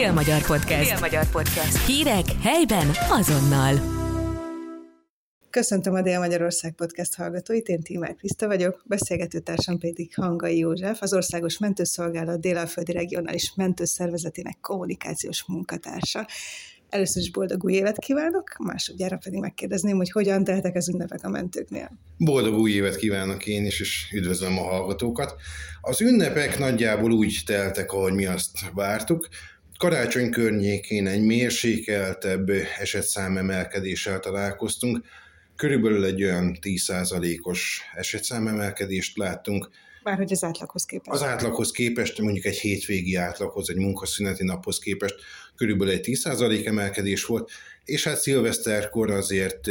[0.00, 0.90] Dél-Magyar Podcast.
[0.90, 1.86] Dél-Magyar Podcast.
[1.86, 3.74] Hírek helyben azonnal.
[5.50, 11.58] Köszöntöm a Dél-Magyarország Podcast hallgatóit, én Tímár Kriszta vagyok, beszélgetőtársam pedig Hangai József, az Országos
[11.58, 16.26] Mentőszolgálat Délalföldi Regionális Mentőszervezetének kommunikációs munkatársa.
[16.88, 21.28] Először is boldog új évet kívánok, másodjára pedig megkérdezném, hogy hogyan teltek az ünnepek a
[21.28, 21.90] mentőknél.
[22.16, 25.34] Boldog új évet kívánok én is, és üdvözlöm a hallgatókat.
[25.80, 29.28] Az ünnepek nagyjából úgy teltek, ahogy mi azt vártuk.
[29.80, 35.04] Karácsony környékén egy mérsékeltebb esetszám emelkedéssel találkoztunk.
[35.56, 39.70] Körülbelül egy olyan 10%-os esetszám emelkedést láttunk.
[40.02, 41.10] Bárhogy az átlaghoz képest.
[41.10, 45.14] Az átlaghoz képest, mondjuk egy hétvégi átlaghoz, egy munkaszüneti naphoz képest
[45.56, 47.50] körülbelül egy 10% emelkedés volt,
[47.84, 49.66] és hát szilveszterkor azért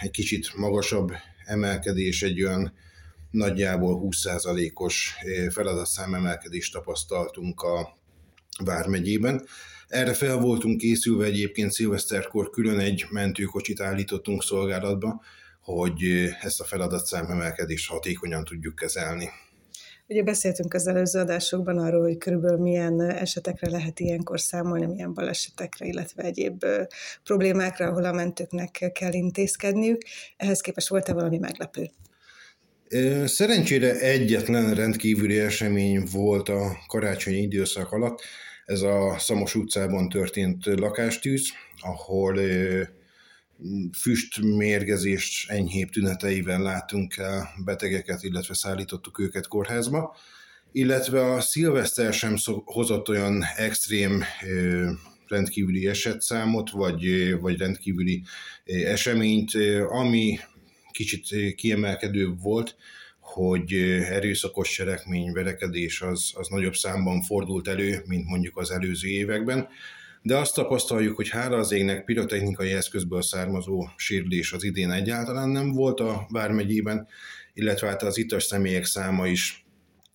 [0.00, 1.12] egy kicsit magasabb
[1.44, 2.72] emelkedés, egy olyan
[3.30, 5.14] nagyjából 20%-os
[5.50, 8.00] feladatszám emelkedést tapasztaltunk a
[8.64, 9.46] Vármegyében.
[9.88, 15.22] Erre fel voltunk készülve egyébként szilveszterkor külön egy mentőkocsit állítottunk szolgálatba,
[15.60, 16.02] hogy
[16.40, 19.28] ezt a feladatszám emelkedést hatékonyan tudjuk kezelni.
[20.06, 25.86] Ugye beszéltünk az előző adásokban arról, hogy körülbelül milyen esetekre lehet ilyenkor számolni, milyen balesetekre,
[25.86, 26.64] illetve egyéb
[27.24, 30.02] problémákra, ahol a mentőknek kell intézkedniük.
[30.36, 31.90] Ehhez képest volt-e valami meglepő?
[33.24, 38.20] Szerencsére egyetlen rendkívüli esemény volt a karácsonyi időszak alatt.
[38.64, 41.48] Ez a Szamos utcában történt lakástűz,
[41.80, 42.40] ahol
[43.98, 50.16] füstmérgezés enyhébb tüneteivel láttunk el betegeket, illetve szállítottuk őket kórházba,
[50.72, 54.24] illetve a szilveszter sem hozott olyan extrém
[55.28, 58.22] rendkívüli esetszámot, vagy, vagy rendkívüli
[58.64, 59.50] eseményt,
[59.88, 60.38] ami
[60.92, 62.76] kicsit kiemelkedő volt,
[63.20, 63.72] hogy
[64.10, 69.68] erőszakos cselekmény, verekedés az, az nagyobb számban fordult elő, mint mondjuk az előző években
[70.22, 75.72] de azt tapasztaljuk, hogy hála az égnek pirotechnikai eszközből származó sérülés az idén egyáltalán nem
[75.72, 77.08] volt a Vármegyében,
[77.54, 79.64] illetve hát az itas személyek száma is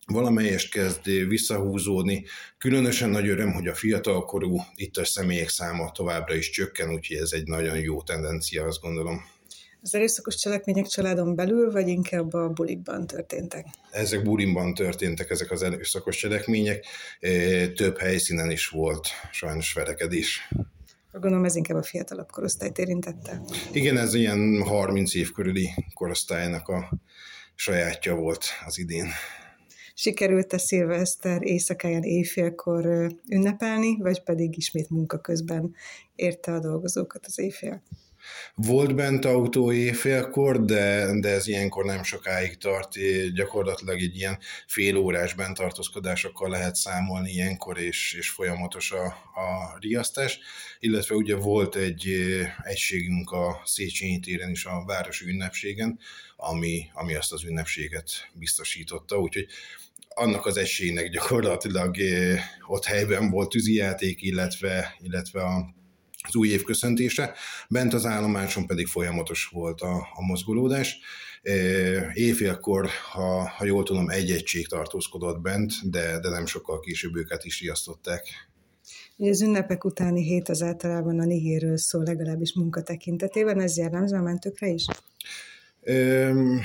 [0.06, 2.24] valamelyest kezd visszahúzódni.
[2.58, 7.46] Különösen nagy öröm, hogy a fiatalkorú ittas személyek száma továbbra is csökken, úgyhogy ez egy
[7.46, 9.24] nagyon jó tendencia, azt gondolom.
[9.82, 13.66] Az erőszakos cselekmények családon belül, vagy inkább a bulikban történtek?
[13.90, 16.84] Ezek bulimban történtek, ezek az erőszakos cselekmények.
[17.20, 20.48] E, több helyszínen is volt sajnos verekedés.
[21.12, 23.40] Gondolom ez inkább a fiatalabb korosztályt érintette.
[23.72, 26.90] Igen, ez ilyen 30 év körüli korosztálynak a
[27.54, 29.06] sajátja volt az idén.
[29.94, 35.74] Sikerült a szilveszter éjszakáján éjfélkor ünnepelni, vagy pedig ismét munka közben
[36.14, 37.82] érte a dolgozókat az éjfél?
[38.54, 42.94] Volt bent autó éjfélkor, de, de ez ilyenkor nem sokáig tart,
[43.34, 50.38] gyakorlatilag egy ilyen fél órás bentartózkodásokkal lehet számolni ilyenkor, és, és folyamatos a, a riasztás,
[50.78, 52.08] illetve ugye volt egy
[52.62, 55.98] egységünk a Széchenyi téren is a városi ünnepségen,
[56.36, 59.46] ami, ami azt az ünnepséget biztosította, úgyhogy
[60.08, 61.96] annak az egységnek gyakorlatilag
[62.66, 65.76] ott helyben volt tűzijáték, illetve, illetve a
[66.28, 67.34] az új év köszöntése,
[67.68, 70.98] bent az állomáson pedig folyamatos volt a, a mozgolódás.
[72.12, 77.44] Éjfélkor, ha, ha jól tudom, egy egység tartózkodott bent, de, de nem sokkal később őket
[77.44, 78.48] is riasztották.
[79.16, 84.22] Az ünnepek utáni hét az általában a nihéről szól, legalábbis munka tekintetében, ez jellemző a
[84.22, 84.84] mentőkre is?
[85.80, 86.60] Öm,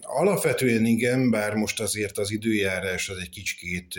[0.00, 3.94] alapvetően igen, bár most azért az időjárás az egy kicsikét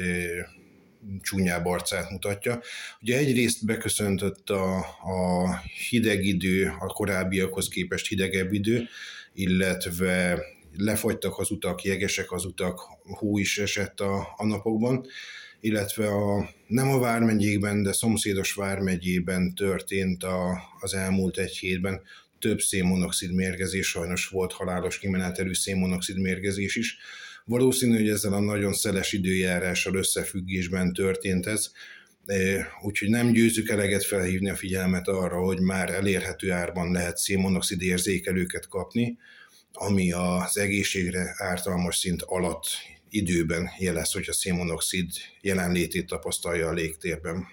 [1.21, 2.61] csúnyább arcát mutatja.
[3.01, 5.57] Ugye egyrészt beköszöntött a, a
[5.89, 8.87] hideg idő, a korábbiakhoz képest hidegebb idő,
[9.33, 10.39] illetve
[10.77, 15.05] lefagytak az utak, jegesek az utak, hó is esett a, a napokban,
[15.59, 22.01] illetve a, nem a Vármegyékben, de szomszédos Vármegyében történt a, az elmúlt egy hétben
[22.39, 26.97] több szénmonoxid mérgezés, sajnos volt halálos kimenetelű szénmonoxid mérgezés is,
[27.49, 31.71] Valószínű, hogy ezzel a nagyon szeles időjárással összefüggésben történt ez,
[32.25, 37.81] e, úgyhogy nem győzzük eleget felhívni a figyelmet arra, hogy már elérhető árban lehet szénmonoxid
[37.81, 39.17] érzékelőket kapni,
[39.73, 42.65] ami az egészségre ártalmas szint alatt
[43.09, 45.09] időben jelez, hogy a szénmonoxid
[45.41, 47.47] jelenlétét tapasztalja a légtérben.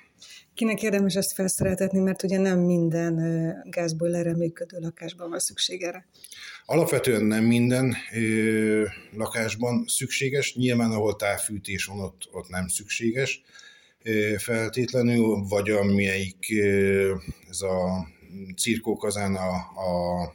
[0.54, 3.14] Kinek érdemes ezt felszereltetni, mert ugye nem minden
[3.70, 6.06] gázbojlerre működő lakásban van szükség erre?
[6.68, 13.42] Alapvetően nem minden ö, lakásban szükséges, nyilván ahol távfűtés van, ott, ott nem szükséges
[14.02, 17.14] ö, feltétlenül, vagy amelyik ö,
[17.48, 18.06] ez a
[18.56, 20.34] cirkókazán, a, a,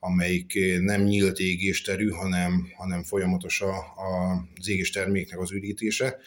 [0.00, 6.18] amelyik nem nyílt égésterű, hanem, hanem folyamatos a, a, az égésterméknek az ürítése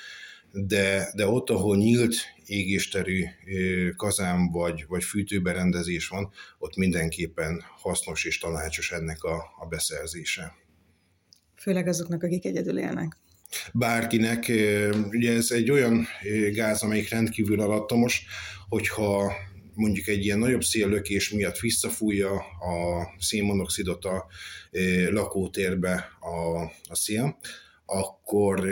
[0.54, 2.16] de, de ott, ahol nyílt
[2.46, 3.24] égésterű
[3.96, 10.56] kazán vagy, vagy fűtőberendezés van, ott mindenképpen hasznos és tanácsos ennek a, a beszerzése.
[11.56, 13.18] Főleg azoknak, akik egyedül élnek.
[13.74, 14.52] Bárkinek,
[15.10, 16.08] ugye ez egy olyan
[16.52, 18.26] gáz, amelyik rendkívül alattomos,
[18.70, 19.34] hogyha
[19.74, 24.26] mondjuk egy ilyen nagyobb széllökés miatt visszafújja a szénmonoxidot a
[25.10, 27.38] lakótérbe a, a szél,
[27.86, 28.70] akkor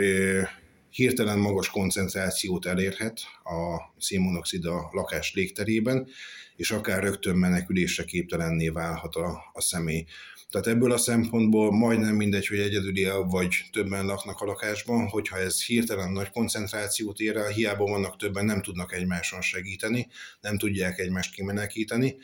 [0.90, 6.08] hirtelen magas koncentrációt elérhet a szénmonoxid a lakás légterében,
[6.56, 10.04] és akár rögtön menekülésre képtelenné válhat a, a személy.
[10.50, 15.38] Tehát ebből a szempontból majdnem mindegy, hogy egyedül él, vagy többen laknak a lakásban, hogyha
[15.38, 20.08] ez hirtelen nagy koncentrációt ér el, hiába vannak többen, nem tudnak egymáson segíteni,
[20.40, 22.16] nem tudják egymást kimenekíteni,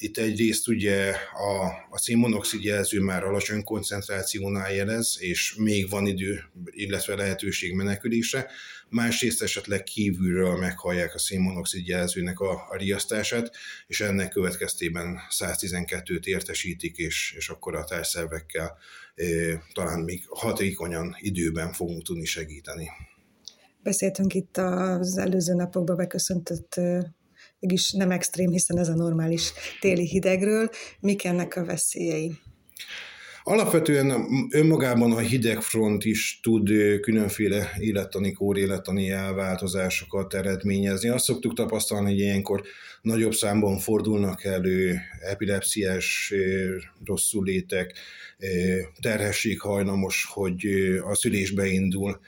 [0.00, 6.44] itt egyrészt ugye a, a szénmonoxid jelző már alacsony koncentrációnál jelez, és még van idő,
[6.70, 8.46] illetve lehetőség menekülésre.
[8.88, 13.56] Másrészt esetleg kívülről meghallják a szénmonoxid jelzőnek a, a riasztását,
[13.86, 18.78] és ennek következtében 112-t értesítik, és, és akkor a társzervekkel
[19.14, 19.24] e,
[19.72, 22.88] talán még hatékonyan időben fogunk tudni segíteni.
[23.82, 26.80] Beszéltünk itt az előző napokban beköszöntött
[27.60, 30.70] mégis nem extrém, hiszen ez a normális téli hidegről.
[31.00, 32.32] Mik ennek a veszélyei?
[33.42, 36.70] Alapvetően önmagában a hidegfront is tud
[37.00, 41.08] különféle élettani, kórélettani elváltozásokat eredményezni.
[41.08, 42.62] Azt szoktuk tapasztalni, hogy ilyenkor
[43.02, 46.32] nagyobb számban fordulnak elő epilepsziás
[47.04, 47.98] rosszulétek,
[49.00, 50.66] terhesség hajlamos, hogy
[51.10, 52.20] a szülésbe indul,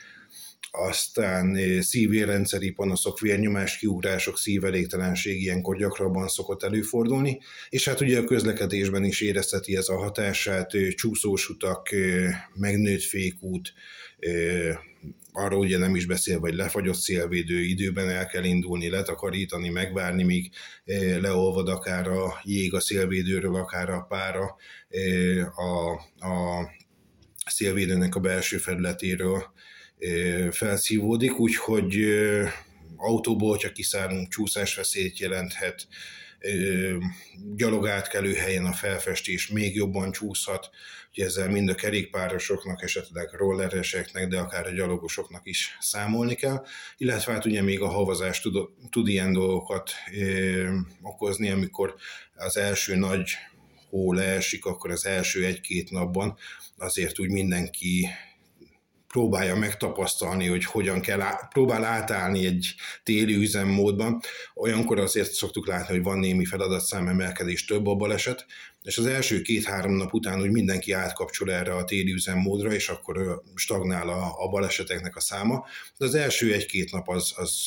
[0.71, 7.39] aztán eh, szívérrendszeri panaszok, vérnyomás kiugrások, szívelégtelenség ilyenkor gyakrabban szokott előfordulni,
[7.69, 13.03] és hát ugye a közlekedésben is érezheti ez a hatását, eh, csúszós utak, eh, megnőtt
[13.03, 13.73] fékút,
[15.33, 20.51] arról ugye nem is beszél, vagy lefagyott szélvédő, időben el kell indulni, letakarítani, megvárni, míg
[21.21, 24.57] leolvad akár a jég a szélvédőről, akár a pára
[25.55, 25.91] a,
[26.27, 26.69] a
[27.47, 29.53] szélvédőnek a belső felületéről
[30.51, 32.05] felszívódik, úgyhogy
[32.97, 35.87] autóból, hogyha kiszállunk, csúszásveszélyt jelenthet,
[37.55, 40.71] gyalog átkelő helyen a felfestés még jobban csúszhat,
[41.15, 46.65] hogy ezzel mind a kerékpárosoknak, esetleg rollereseknek, de akár a gyalogosoknak is számolni kell,
[46.97, 50.69] illetve hát ugye még a havazás tud, tud ilyen dolgokat ö,
[51.03, 51.95] okozni, amikor
[52.35, 53.31] az első nagy
[53.89, 56.37] hó leesik, akkor az első egy-két napban
[56.79, 58.09] azért úgy mindenki
[59.11, 64.21] próbálja megtapasztalni, hogy hogyan kell, próbál átállni egy téli üzemmódban.
[64.55, 68.47] Olyankor azért szoktuk látni, hogy van némi feladatszám emelkedés, több a baleset,
[68.83, 73.43] és az első két-három nap után úgy mindenki átkapcsol erre a téli üzemmódra, és akkor
[73.55, 75.67] stagnál a, a baleseteknek a száma.
[75.97, 77.67] De az első egy-két nap az, az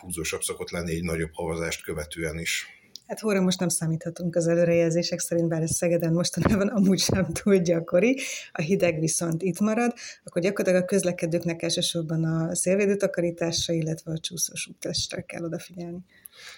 [0.00, 2.73] húzósabb szokott lenni egy nagyobb havazást követően is.
[3.06, 7.56] Hát hóra most nem számíthatunk az előrejelzések szerint, bár ez Szegeden mostanában amúgy sem túl
[7.56, 8.20] gyakori,
[8.52, 9.92] a hideg viszont itt marad,
[10.24, 15.98] akkor gyakorlatilag a közlekedőknek elsősorban a szélvédőtakarításra, illetve a csúszós úttestre kell odafigyelni.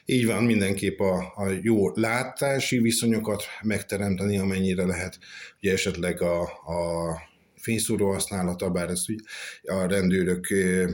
[0.04, 5.18] Így van, mindenképp a, a jó látási viszonyokat megteremteni, amennyire lehet.
[5.62, 7.18] Ugye esetleg a, a
[7.66, 9.06] fényszóró használata, bár ezt
[9.62, 10.46] a rendőrök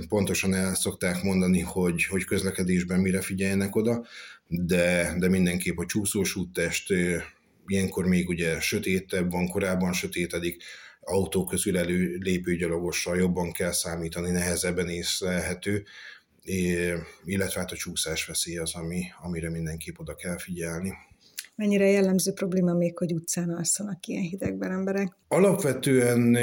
[0.08, 4.06] pontosan el szokták mondani, hogy, hogy közlekedésben mire figyeljenek oda,
[4.46, 6.92] de, de mindenképp a csúszós úttest
[7.66, 10.62] ilyenkor még ugye sötétebb van, korábban sötétedik,
[11.00, 15.84] autó közül elő lépő gyalogossal jobban kell számítani, nehezebben észlelhető,
[17.24, 20.92] illetve hát a csúszás veszély az, ami, amire mindenképp oda kell figyelni.
[21.54, 25.16] Mennyire jellemző probléma még, hogy utcán alszanak ilyen hidegben emberek?
[25.28, 26.36] Alapvetően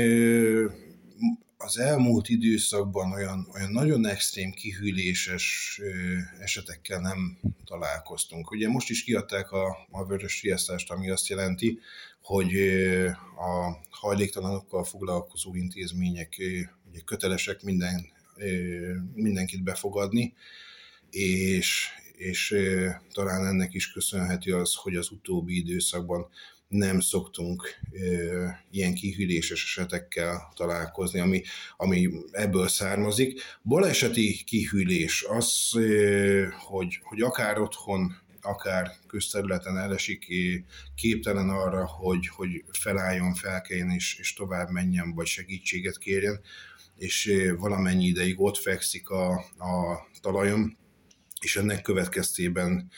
[1.58, 5.80] az elmúlt időszakban olyan, olyan nagyon extrém kihűléses
[6.39, 8.51] esetekkel nem találkoztunk.
[8.51, 11.80] Ugye most is kiadták a, a vörös riasztást, ami azt jelenti,
[12.22, 12.56] hogy
[13.38, 16.36] a hajléktalanokkal foglalkozó intézmények
[16.89, 18.06] ugye kötelesek minden,
[19.13, 20.34] mindenkit befogadni,
[21.10, 21.88] és,
[22.20, 22.56] és
[23.14, 26.30] talán ennek is köszönhető az, hogy az utóbbi időszakban
[26.68, 27.80] nem szoktunk
[28.72, 31.42] ilyen kihűléses esetekkel találkozni, ami,
[31.78, 33.42] ami ebből származik.
[33.64, 35.72] Baleseti kihűlés az,
[36.68, 40.26] hogy, hogy akár otthon, akár közterületen elesik,
[40.96, 46.42] képtelen arra, hogy, hogy felálljon, felkeljen és, és tovább menjen, vagy segítséget kérjen,
[46.98, 50.78] és valamennyi ideig ott fekszik a, a talajon,
[51.39, 52.91] és ennek következtében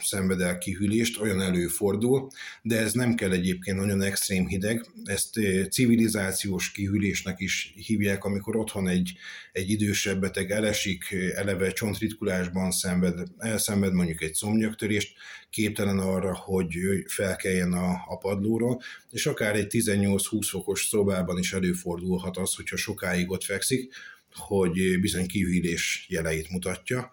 [0.00, 2.30] szenved el kihűlést, olyan előfordul,
[2.62, 8.88] de ez nem kell egyébként nagyon extrém hideg, ezt civilizációs kihűlésnek is hívják, amikor otthon
[8.88, 9.12] egy,
[9.52, 15.16] egy idősebb beteg elesik, eleve csontritkulásban szenved, elszenved mondjuk egy szomnyaktörést,
[15.50, 16.74] képtelen arra, hogy
[17.06, 18.78] felkeljen a, a padlóra,
[19.10, 23.94] és akár egy 18-20 fokos szobában is előfordulhat az, hogyha sokáig ott fekszik,
[24.34, 27.12] hogy bizony kihűlés jeleit mutatja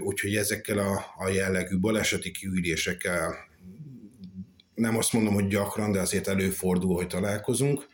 [0.00, 3.34] úgyhogy ezekkel a, a jellegű baleseti kiülésekkel
[4.74, 7.88] nem azt mondom, hogy gyakran, de azért előfordul, hogy találkozunk.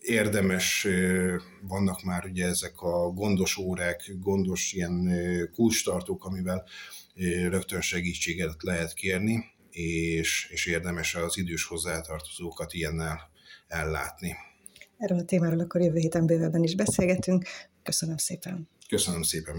[0.00, 0.86] Érdemes,
[1.62, 5.10] vannak már ugye ezek a gondos órák, gondos ilyen
[5.54, 6.64] kulcstartók, amivel
[7.48, 13.30] rögtön segítséget lehet kérni, és, és érdemes az idős hozzátartozókat ilyennel
[13.68, 14.36] ellátni.
[15.02, 17.44] Erről a témáról akkor jövő héten bővebben is beszélgetünk.
[17.82, 18.68] Köszönöm szépen.
[18.88, 19.54] Köszönöm szépen.